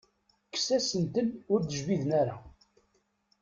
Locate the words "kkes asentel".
0.47-1.27